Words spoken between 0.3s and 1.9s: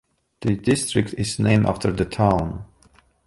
The district is named